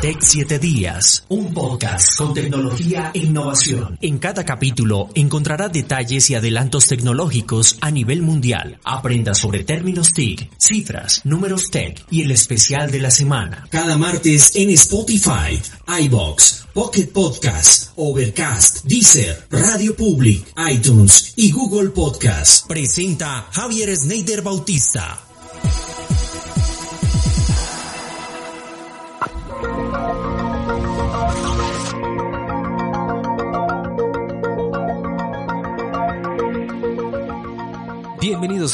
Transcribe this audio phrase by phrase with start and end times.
[0.00, 3.98] Tech 7 Días, un podcast con tecnología e innovación.
[4.02, 8.78] En cada capítulo encontrará detalles y adelantos tecnológicos a nivel mundial.
[8.84, 13.66] Aprenda sobre términos TIC, cifras, números tech y el especial de la semana.
[13.70, 15.60] Cada martes en Spotify,
[16.02, 22.66] iBox, Pocket Podcast, Overcast, Deezer, Radio Public, iTunes y Google Podcast.
[22.66, 25.25] Presenta Javier Sneider Bautista.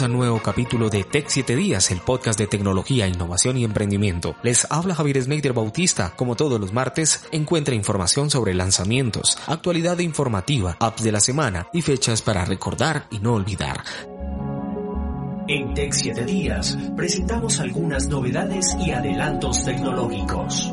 [0.01, 4.35] A un nuevo capítulo de Tech 7 Días, el podcast de tecnología, innovación y emprendimiento.
[4.43, 6.15] Les habla Javier Sneider Bautista.
[6.17, 11.83] Como todos los martes, encuentra información sobre lanzamientos, actualidad informativa, apps de la semana y
[11.83, 13.83] fechas para recordar y no olvidar.
[15.47, 20.73] En Tech 7 Días presentamos algunas novedades y adelantos tecnológicos.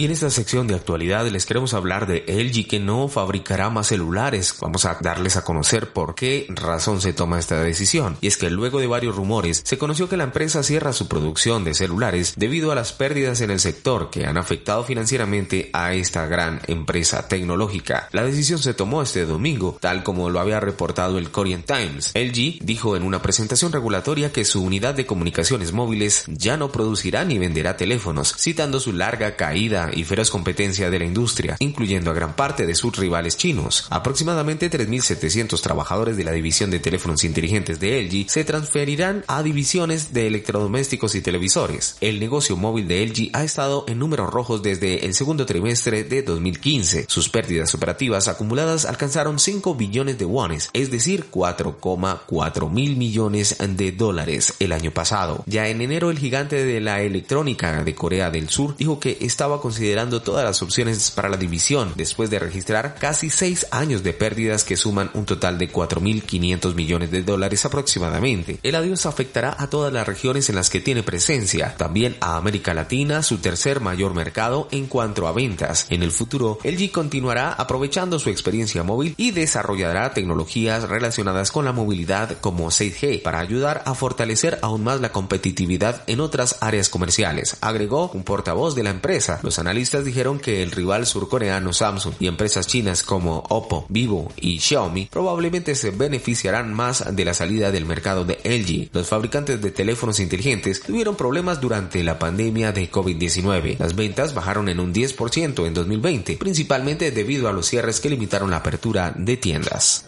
[0.00, 3.88] Y en esta sección de actualidad les queremos hablar de LG que no fabricará más
[3.88, 4.54] celulares.
[4.58, 8.16] Vamos a darles a conocer por qué razón se toma esta decisión.
[8.22, 11.64] Y es que luego de varios rumores se conoció que la empresa cierra su producción
[11.64, 16.24] de celulares debido a las pérdidas en el sector que han afectado financieramente a esta
[16.24, 18.08] gran empresa tecnológica.
[18.12, 22.12] La decisión se tomó este domingo, tal como lo había reportado el Korean Times.
[22.14, 27.26] LG dijo en una presentación regulatoria que su unidad de comunicaciones móviles ya no producirá
[27.26, 32.14] ni venderá teléfonos, citando su larga caída y feroz competencia de la industria, incluyendo a
[32.14, 33.86] gran parte de sus rivales chinos.
[33.90, 40.12] Aproximadamente 3.700 trabajadores de la división de teléfonos inteligentes de LG se transferirán a divisiones
[40.12, 41.96] de electrodomésticos y televisores.
[42.00, 46.22] El negocio móvil de LG ha estado en números rojos desde el segundo trimestre de
[46.22, 47.06] 2015.
[47.08, 53.92] Sus pérdidas operativas acumuladas alcanzaron 5 billones de wones, es decir, 4,4 mil millones de
[53.92, 55.42] dólares el año pasado.
[55.46, 59.60] Ya en enero el gigante de la electrónica de Corea del Sur dijo que estaba
[59.60, 64.12] considerando considerando todas las opciones para la división después de registrar casi 6 años de
[64.12, 68.58] pérdidas que suman un total de 4.500 millones de dólares aproximadamente.
[68.64, 72.74] El adiós afectará a todas las regiones en las que tiene presencia, también a América
[72.74, 75.86] Latina, su tercer mayor mercado en cuanto a ventas.
[75.90, 81.70] En el futuro, LG continuará aprovechando su experiencia móvil y desarrollará tecnologías relacionadas con la
[81.70, 87.56] movilidad como 6G para ayudar a fortalecer aún más la competitividad en otras áreas comerciales,
[87.60, 89.38] agregó un portavoz de la empresa.
[89.60, 95.06] Analistas dijeron que el rival surcoreano Samsung y empresas chinas como Oppo, Vivo y Xiaomi
[95.06, 98.90] probablemente se beneficiarán más de la salida del mercado de LG.
[98.92, 103.78] Los fabricantes de teléfonos inteligentes tuvieron problemas durante la pandemia de COVID-19.
[103.78, 108.50] Las ventas bajaron en un 10% en 2020, principalmente debido a los cierres que limitaron
[108.50, 110.06] la apertura de tiendas.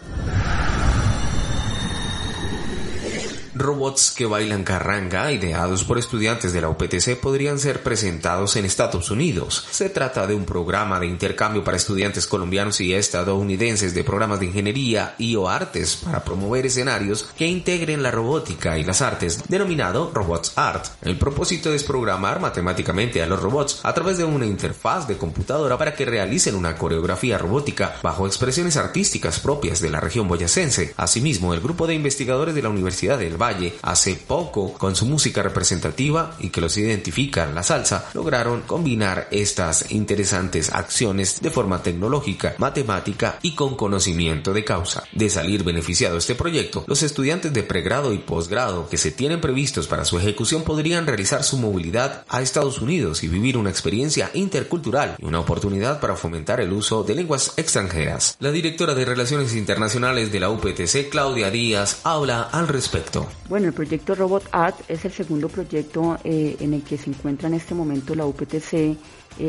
[3.55, 9.11] Robots que bailan carranga, ideados por estudiantes de la UPTC, podrían ser presentados en Estados
[9.11, 9.67] Unidos.
[9.71, 14.47] Se trata de un programa de intercambio para estudiantes colombianos y estadounidenses de programas de
[14.47, 20.11] ingeniería y o artes para promover escenarios que integren la robótica y las artes, denominado
[20.15, 20.87] Robots Art.
[21.03, 25.77] El propósito es programar matemáticamente a los robots a través de una interfaz de computadora
[25.77, 30.95] para que realicen una coreografía robótica bajo expresiones artísticas propias de la región boyacense.
[30.97, 35.43] Asimismo, el grupo de investigadores de la Universidad del Valle hace poco con su música
[35.43, 42.55] representativa y que los identifica la salsa, lograron combinar estas interesantes acciones de forma tecnológica,
[42.59, 45.03] matemática y con conocimiento de causa.
[45.13, 49.89] De salir beneficiado este proyecto, los estudiantes de pregrado y posgrado que se tienen previstos
[49.89, 55.17] para su ejecución podrían realizar su movilidad a Estados Unidos y vivir una experiencia intercultural
[55.19, 58.37] y una oportunidad para fomentar el uso de lenguas extranjeras.
[58.39, 63.32] La directora de Relaciones Internacionales de la UPTC, Claudia Díaz, habla al respecto.
[63.49, 67.49] Bueno, el proyecto Robot Art es el segundo proyecto eh, en el que se encuentra
[67.49, 68.97] en este momento la UPTC eh,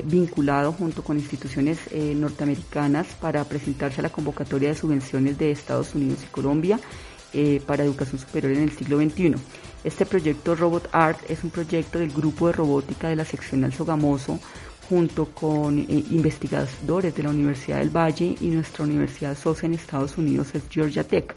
[0.03, 5.95] vinculado junto con instituciones eh, norteamericanas para presentarse a la convocatoria de subvenciones de Estados
[5.95, 6.79] Unidos y Colombia
[7.65, 9.33] para educación superior en el siglo XXI.
[9.83, 14.39] Este proyecto Robot Art es un proyecto del grupo de robótica de la seccional Sogamoso
[14.87, 20.53] junto con investigadores de la Universidad del Valle y nuestra universidad socia en Estados Unidos
[20.53, 21.33] es Georgia Tech.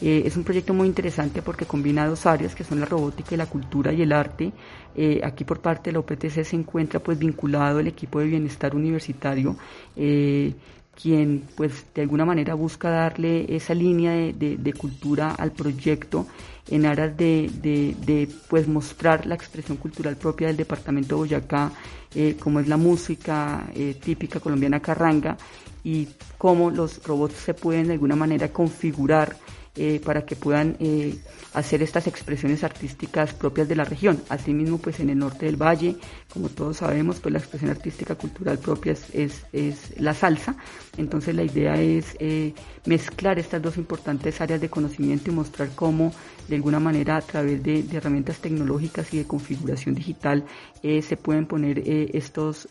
[0.00, 3.38] Eh, es un proyecto muy interesante porque combina dos áreas que son la robótica y
[3.38, 4.52] la cultura y el arte.
[4.96, 8.74] Eh, aquí por parte de la OPTC se encuentra pues vinculado el equipo de bienestar
[8.74, 9.56] universitario
[9.96, 10.52] eh,
[11.00, 16.26] quien pues de alguna manera busca darle esa línea de, cultura al proyecto
[16.68, 21.70] en aras de, pues mostrar la expresión cultural propia del departamento de Boyacá,
[22.14, 23.66] eh, como es la música
[24.02, 25.38] típica colombiana carranga
[25.84, 29.36] y cómo los robots se pueden de alguna manera configurar
[29.76, 31.16] eh, para que puedan eh,
[31.54, 34.20] hacer estas expresiones artísticas propias de la región.
[34.28, 35.94] Asimismo, pues en el norte del valle,
[36.32, 40.56] como todos sabemos, pues la expresión artística cultural propia es, es, la salsa.
[40.96, 42.52] Entonces la idea es eh,
[42.84, 46.12] mezclar estas dos importantes áreas de conocimiento y mostrar cómo
[46.48, 50.44] de alguna manera a través de, herramientas tecnológicas y de configuración digital
[50.82, 52.66] se pueden poner estos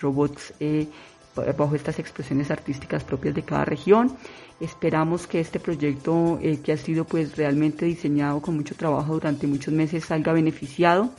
[0.00, 0.54] robots
[1.56, 4.16] bajo estas expresiones artísticas propias de cada región.
[4.60, 9.46] Esperamos que este proyecto, eh, que ha sido pues realmente diseñado con mucho trabajo durante
[9.46, 11.10] muchos meses, salga beneficiado.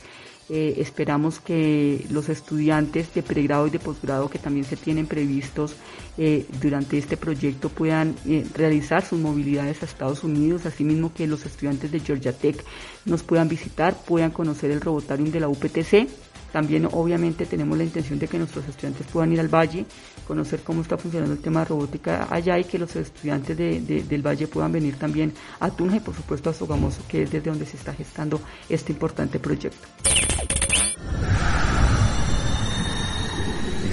[0.50, 5.76] Eh, esperamos que los estudiantes de pregrado y de posgrado que también se tienen previstos
[6.18, 8.16] eh, durante este proyecto puedan
[8.52, 12.64] realizar sus movilidades a Estados Unidos, asimismo que los estudiantes de Georgia Tech
[13.04, 16.08] nos puedan visitar, puedan conocer el robotarium de la UPTC
[16.52, 19.86] también obviamente tenemos la intención de que nuestros estudiantes puedan ir al valle,
[20.26, 24.46] conocer cómo está funcionando el tema de robótica allá y que los estudiantes del valle
[24.46, 27.76] puedan venir también a Tunja y por supuesto a Sogamoso, que es desde donde se
[27.76, 29.88] está gestando este importante proyecto.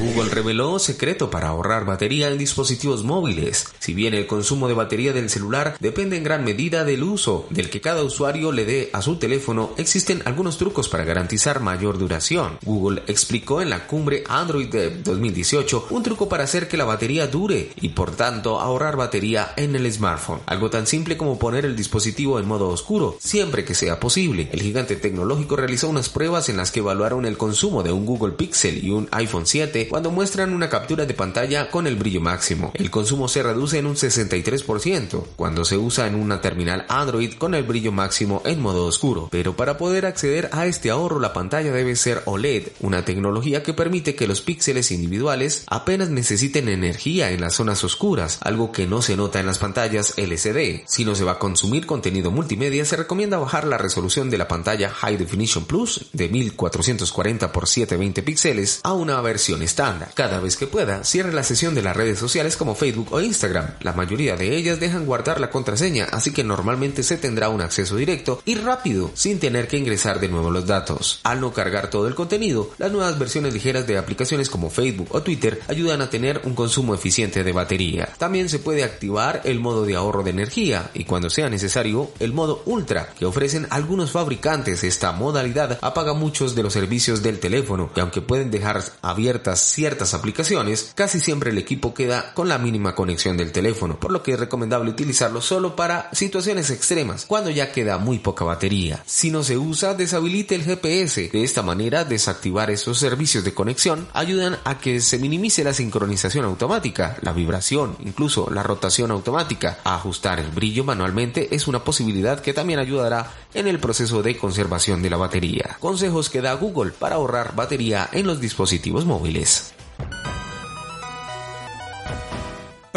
[0.07, 3.67] Google reveló secreto para ahorrar batería en dispositivos móviles.
[3.79, 7.69] Si bien el consumo de batería del celular depende en gran medida del uso del
[7.69, 12.57] que cada usuario le dé a su teléfono, existen algunos trucos para garantizar mayor duración.
[12.63, 17.27] Google explicó en la cumbre Android de 2018 un truco para hacer que la batería
[17.27, 20.39] dure y por tanto ahorrar batería en el smartphone.
[20.45, 24.47] Algo tan simple como poner el dispositivo en modo oscuro, siempre que sea posible.
[24.53, 28.35] El gigante tecnológico realizó unas pruebas en las que evaluaron el consumo de un Google
[28.35, 32.71] Pixel y un iPhone 7 cuando muestran una captura de pantalla con el brillo máximo.
[32.75, 37.55] El consumo se reduce en un 63% cuando se usa en una terminal Android con
[37.55, 39.27] el brillo máximo en modo oscuro.
[39.31, 43.73] Pero para poder acceder a este ahorro la pantalla debe ser OLED, una tecnología que
[43.73, 49.01] permite que los píxeles individuales apenas necesiten energía en las zonas oscuras, algo que no
[49.01, 50.83] se nota en las pantallas LCD.
[50.85, 54.47] Si no se va a consumir contenido multimedia, se recomienda bajar la resolución de la
[54.47, 60.65] pantalla High Definition Plus de 1440 x 720 píxeles a una versión Cada vez que
[60.65, 63.75] pueda, cierre la sesión de las redes sociales como Facebook o Instagram.
[63.81, 67.95] La mayoría de ellas dejan guardar la contraseña, así que normalmente se tendrá un acceso
[67.95, 71.19] directo y rápido, sin tener que ingresar de nuevo los datos.
[71.21, 75.21] Al no cargar todo el contenido, las nuevas versiones ligeras de aplicaciones como Facebook o
[75.21, 78.09] Twitter ayudan a tener un consumo eficiente de batería.
[78.17, 82.33] También se puede activar el modo de ahorro de energía y cuando sea necesario el
[82.33, 84.83] modo ultra que ofrecen algunos fabricantes.
[84.83, 90.13] Esta modalidad apaga muchos de los servicios del teléfono y aunque pueden dejar abiertas ciertas
[90.13, 94.33] aplicaciones, casi siempre el equipo queda con la mínima conexión del teléfono, por lo que
[94.33, 99.03] es recomendable utilizarlo solo para situaciones extremas, cuando ya queda muy poca batería.
[99.05, 101.29] Si no se usa, deshabilite el GPS.
[101.29, 106.45] De esta manera, desactivar esos servicios de conexión ayudan a que se minimice la sincronización
[106.45, 109.79] automática, la vibración, incluso la rotación automática.
[109.83, 115.01] Ajustar el brillo manualmente es una posibilidad que también ayudará en el proceso de conservación
[115.01, 115.77] de la batería.
[115.79, 119.56] Consejos que da Google para ahorrar batería en los dispositivos móviles.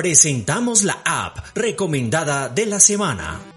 [0.00, 3.49] Presentamos la app recomendada de la semana.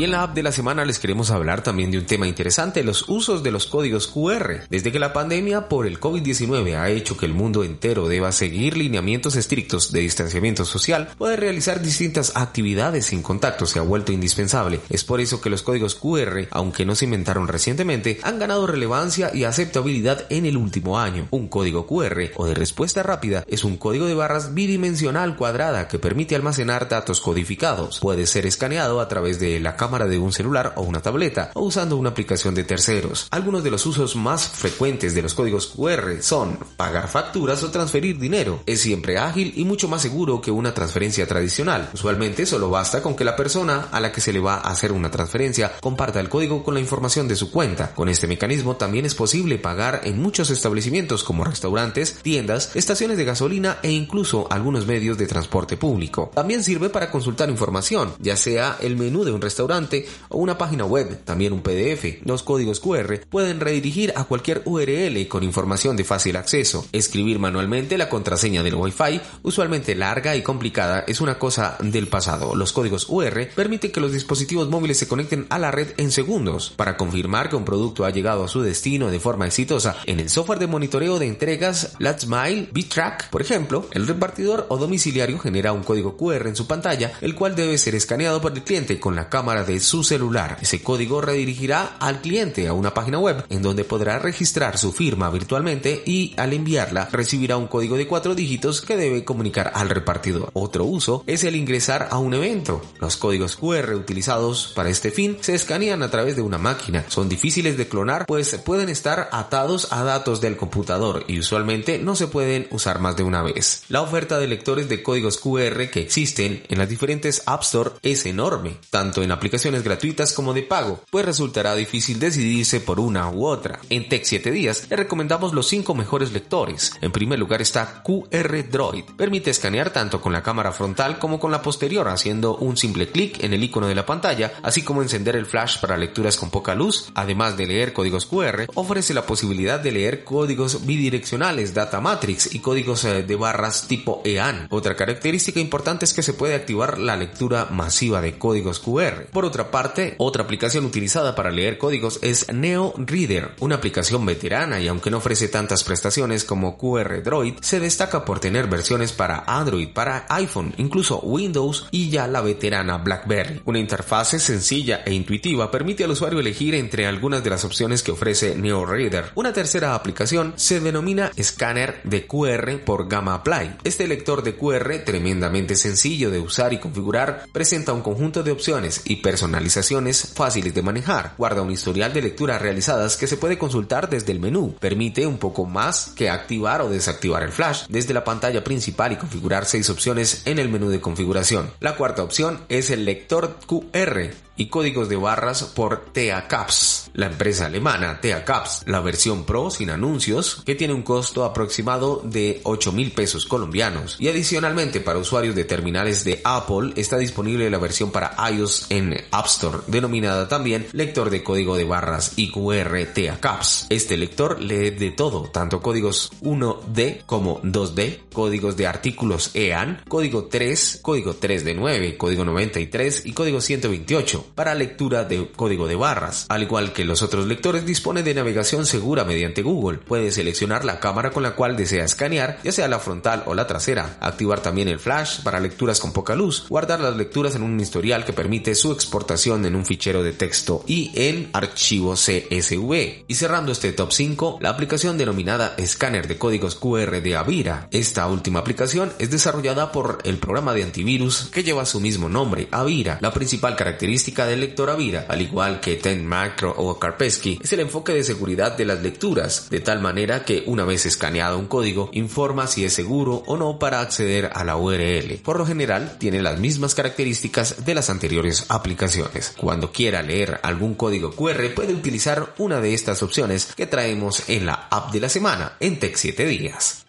[0.00, 2.82] Y en la app de la semana les queremos hablar también de un tema interesante,
[2.82, 4.60] los usos de los códigos QR.
[4.70, 8.78] Desde que la pandemia por el COVID-19 ha hecho que el mundo entero deba seguir
[8.78, 14.80] lineamientos estrictos de distanciamiento social, poder realizar distintas actividades sin contacto se ha vuelto indispensable.
[14.88, 19.30] Es por eso que los códigos QR, aunque no se inventaron recientemente, han ganado relevancia
[19.34, 21.28] y aceptabilidad en el último año.
[21.30, 25.98] Un código QR o de respuesta rápida es un código de barras bidimensional cuadrada que
[25.98, 28.00] permite almacenar datos codificados.
[28.00, 31.62] Puede ser escaneado a través de la cámara de un celular o una tableta o
[31.62, 33.26] usando una aplicación de terceros.
[33.30, 38.18] Algunos de los usos más frecuentes de los códigos QR son pagar facturas o transferir
[38.18, 38.62] dinero.
[38.66, 41.90] Es siempre ágil y mucho más seguro que una transferencia tradicional.
[41.92, 44.92] Usualmente solo basta con que la persona a la que se le va a hacer
[44.92, 47.92] una transferencia comparta el código con la información de su cuenta.
[47.94, 53.24] Con este mecanismo también es posible pagar en muchos establecimientos como restaurantes, tiendas, estaciones de
[53.24, 56.30] gasolina e incluso algunos medios de transporte público.
[56.34, 59.79] También sirve para consultar información, ya sea el menú de un restaurante
[60.28, 62.24] o una página web, también un PDF.
[62.24, 66.86] Los códigos QR pueden redirigir a cualquier URL con información de fácil acceso.
[66.92, 72.54] Escribir manualmente la contraseña del Wi-Fi, usualmente larga y complicada, es una cosa del pasado.
[72.54, 76.72] Los códigos UR permiten que los dispositivos móviles se conecten a la red en segundos.
[76.76, 80.28] Para confirmar que un producto ha llegado a su destino de forma exitosa, en el
[80.28, 85.72] software de monitoreo de entregas Let's Mile BitTrack, por ejemplo, el repartidor o domiciliario genera
[85.72, 89.16] un código QR en su pantalla, el cual debe ser escaneado por el cliente con
[89.16, 90.58] la cámara de su celular.
[90.60, 95.30] Ese código redirigirá al cliente a una página web en donde podrá registrar su firma
[95.30, 100.50] virtualmente y al enviarla recibirá un código de cuatro dígitos que debe comunicar al repartidor.
[100.54, 102.82] Otro uso es el ingresar a un evento.
[102.98, 107.04] Los códigos QR utilizados para este fin se escanean a través de una máquina.
[107.08, 112.16] Son difíciles de clonar pues pueden estar atados a datos del computador y usualmente no
[112.16, 113.84] se pueden usar más de una vez.
[113.88, 118.26] La oferta de lectores de códigos QR que existen en las diferentes App Store es
[118.26, 123.46] enorme, tanto en aplicaciones gratuitas como de pago, pues resultará difícil decidirse por una u
[123.46, 123.80] otra.
[123.90, 126.92] En Tech 7 días le recomendamos los 5 mejores lectores.
[127.00, 129.04] En primer lugar está QR Droid.
[129.16, 133.42] Permite escanear tanto con la cámara frontal como con la posterior haciendo un simple clic
[133.44, 136.74] en el icono de la pantalla, así como encender el flash para lecturas con poca
[136.74, 142.54] luz, además de leer códigos QR, ofrece la posibilidad de leer códigos bidireccionales, data matrix
[142.54, 144.68] y códigos eh, de barras tipo EAN.
[144.70, 149.26] Otra característica importante es que se puede activar la lectura masiva de códigos QR.
[149.32, 154.80] Por otra parte, otra aplicación utilizada para leer códigos es Neo Reader, una aplicación veterana
[154.80, 159.42] y aunque no ofrece tantas prestaciones como QR Droid, se destaca por tener versiones para
[159.48, 163.62] Android, para iPhone, incluso Windows y ya la veterana BlackBerry.
[163.64, 168.12] Una interfase sencilla e intuitiva permite al usuario elegir entre algunas de las opciones que
[168.12, 169.32] ofrece NeoReader.
[169.34, 173.74] Una tercera aplicación se denomina Scanner de QR por Gamma Play.
[173.82, 179.02] Este lector de QR, tremendamente sencillo de usar y configurar, presenta un conjunto de opciones
[179.04, 181.34] y personalizaciones fáciles de manejar.
[181.38, 184.74] Guarda un historial de lecturas realizadas que se puede consultar desde el menú.
[184.80, 189.16] Permite un poco más que activar o desactivar el flash desde la pantalla principal y
[189.16, 191.70] configurar seis opciones en el menú de configuración.
[191.78, 197.64] La cuarta opción es el lector QR y códigos de barras por TeaCaps, la empresa
[197.64, 203.12] alemana TeaCaps, la versión Pro sin anuncios que tiene un costo aproximado de 8 mil
[203.12, 208.36] pesos colombianos y adicionalmente para usuarios de terminales de Apple está disponible la versión para
[208.50, 213.86] iOS en App Store denominada también lector de código de barras IQR TeaCaps.
[213.88, 220.44] Este lector lee de todo, tanto códigos 1D como 2D, códigos de artículos EAN, código
[220.44, 225.96] 3, código 3 de 9, código 93 y código 128 para lectura de código de
[225.96, 226.46] barras.
[226.48, 229.98] Al igual que los otros lectores, dispone de navegación segura mediante Google.
[229.98, 233.66] Puede seleccionar la cámara con la cual desea escanear, ya sea la frontal o la
[233.66, 234.16] trasera.
[234.20, 236.66] Activar también el flash para lecturas con poca luz.
[236.68, 240.84] Guardar las lecturas en un historial que permite su exportación en un fichero de texto
[240.86, 243.24] y en archivo CSV.
[243.26, 247.88] Y cerrando este top 5, la aplicación denominada Escáner de Códigos QR de Avira.
[247.90, 252.68] Esta última aplicación es desarrollada por el programa de antivirus que lleva su mismo nombre,
[252.70, 253.18] Avira.
[253.20, 257.80] La principal característica del lector Avira, al igual que Ten Macro o Karpesky, es el
[257.80, 262.10] enfoque de seguridad de las lecturas, de tal manera que una vez escaneado un código,
[262.12, 265.38] informa si es seguro o no para acceder a la URL.
[265.42, 269.54] Por lo general, tiene las mismas características de las anteriores aplicaciones.
[269.56, 274.66] Cuando quiera leer algún código QR, puede utilizar una de estas opciones que traemos en
[274.66, 277.06] la app de la semana en Tech 7 días.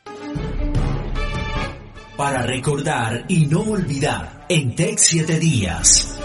[2.17, 6.21] Para recordar y no olvidar en Tech 7 días.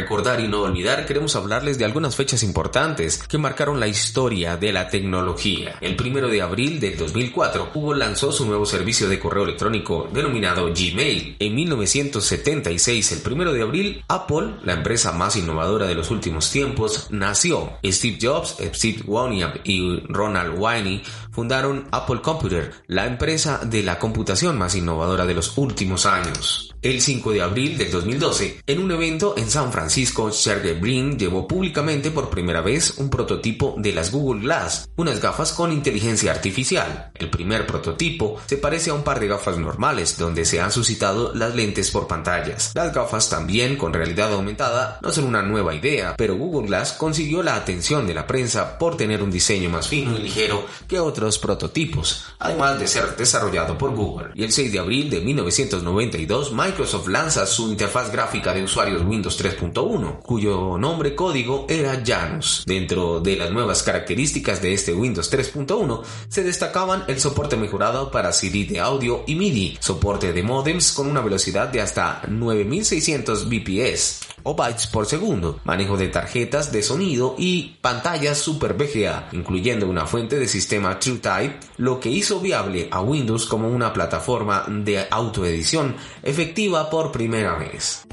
[0.00, 4.72] Recordar y No Olvidar queremos hablarles de algunas fechas importantes que marcaron la historia de
[4.72, 5.76] la tecnología.
[5.82, 10.68] El primero de abril del 2004, Google lanzó su nuevo servicio de correo electrónico denominado
[10.68, 11.36] Gmail.
[11.38, 17.08] En 1976, el primero de abril, Apple, la empresa más innovadora de los últimos tiempos,
[17.10, 17.74] nació.
[17.84, 24.56] Steve Jobs, Steve Wozniak y Ronald Winey fundaron Apple Computer, la empresa de la computación
[24.56, 26.74] más innovadora de los últimos años.
[26.82, 31.48] El 5 de abril del 2012, en un evento en San Francisco, Sergey Brin llevó
[31.48, 37.10] públicamente por primera vez un prototipo de las Google Glass, unas gafas con inteligencia artificial.
[37.14, 41.34] El primer prototipo se parece a un par de gafas normales, donde se han suscitado
[41.34, 42.70] las lentes por pantallas.
[42.74, 47.42] Las gafas también con realidad aumentada no son una nueva idea, pero Google Glass consiguió
[47.42, 51.38] la atención de la prensa por tener un diseño más fino y ligero que otros
[51.38, 54.30] prototipos, además de ser desarrollado por Google.
[54.34, 59.36] Y el 6 de abril de 1992, Microsoft lanza su interfaz gráfica de usuarios Windows
[59.80, 62.64] 3.1, cuyo nombre código era Janus.
[62.66, 68.32] Dentro de las nuevas características de este Windows 3.1 se destacaban el soporte mejorado para
[68.32, 74.20] CD de audio y MIDI, soporte de modems con una velocidad de hasta 9600 bps
[74.42, 80.06] o bytes por segundo, manejo de tarjetas de sonido y pantallas Super VGA, incluyendo una
[80.06, 85.96] fuente de sistema TrueType, lo que hizo viable a Windows como una plataforma de autoedición
[86.22, 88.06] efectiva por primera vez.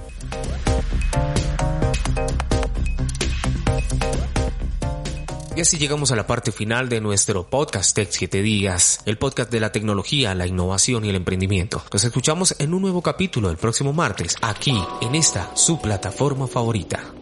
[5.58, 9.50] Y así llegamos a la parte final de nuestro podcast Tech 7 Días, el podcast
[9.50, 11.82] de la tecnología, la innovación y el emprendimiento.
[11.92, 17.17] Nos escuchamos en un nuevo capítulo el próximo martes, aquí, en esta, su plataforma favorita.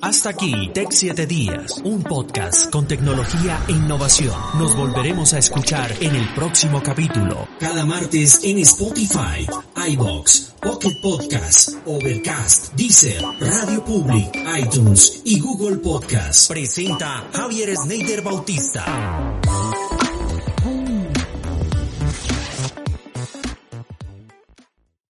[0.00, 4.34] Hasta aquí, Tech 7 Días, un podcast con tecnología e innovación.
[4.58, 7.48] Nos volveremos a escuchar en el próximo capítulo.
[7.58, 9.46] Cada martes en Spotify,
[9.88, 16.48] iBox, Pocket Podcast, Overcast, Deezer, Radio Public, iTunes y Google Podcast.
[16.50, 18.84] Presenta Javier Sneider Bautista.